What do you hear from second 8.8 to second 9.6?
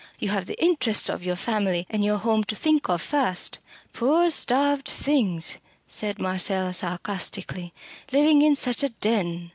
a den!"